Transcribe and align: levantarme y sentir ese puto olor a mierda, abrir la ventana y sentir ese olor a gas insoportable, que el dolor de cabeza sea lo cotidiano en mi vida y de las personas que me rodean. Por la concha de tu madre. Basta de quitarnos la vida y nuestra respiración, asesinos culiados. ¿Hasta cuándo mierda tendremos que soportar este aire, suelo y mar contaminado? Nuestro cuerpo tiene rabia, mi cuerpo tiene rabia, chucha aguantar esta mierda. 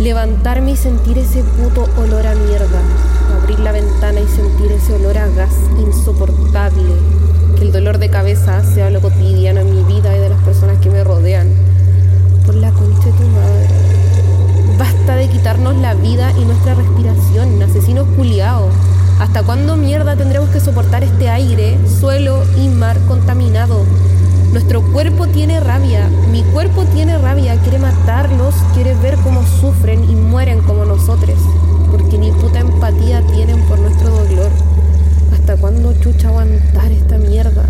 levantarme 0.00 0.70
y 0.70 0.76
sentir 0.76 1.18
ese 1.18 1.42
puto 1.42 1.86
olor 2.00 2.26
a 2.26 2.34
mierda, 2.34 2.80
abrir 3.36 3.60
la 3.60 3.70
ventana 3.70 4.20
y 4.20 4.26
sentir 4.28 4.72
ese 4.72 4.94
olor 4.94 5.18
a 5.18 5.28
gas 5.28 5.52
insoportable, 5.78 6.94
que 7.56 7.64
el 7.64 7.72
dolor 7.72 7.98
de 7.98 8.08
cabeza 8.08 8.64
sea 8.64 8.88
lo 8.88 9.02
cotidiano 9.02 9.60
en 9.60 9.76
mi 9.76 9.82
vida 9.82 10.16
y 10.16 10.20
de 10.20 10.30
las 10.30 10.40
personas 10.42 10.78
que 10.78 10.88
me 10.88 11.04
rodean. 11.04 11.48
Por 12.46 12.54
la 12.54 12.70
concha 12.72 13.04
de 13.04 13.12
tu 13.12 13.24
madre. 13.24 13.68
Basta 14.78 15.16
de 15.16 15.28
quitarnos 15.28 15.76
la 15.76 15.92
vida 15.92 16.32
y 16.32 16.46
nuestra 16.46 16.74
respiración, 16.74 17.62
asesinos 17.62 18.08
culiados. 18.16 18.72
¿Hasta 19.20 19.42
cuándo 19.42 19.76
mierda 19.76 20.16
tendremos 20.16 20.48
que 20.48 20.60
soportar 20.60 21.04
este 21.04 21.28
aire, 21.28 21.76
suelo 22.00 22.42
y 22.56 22.68
mar 22.68 22.96
contaminado? 23.06 23.84
Nuestro 24.52 24.80
cuerpo 24.80 25.28
tiene 25.28 25.60
rabia, 25.60 26.08
mi 26.32 26.42
cuerpo 26.42 26.84
tiene 26.84 27.18
rabia, 27.18 27.59
chucha 36.12 36.28
aguantar 36.28 36.90
esta 36.90 37.18
mierda. 37.18 37.64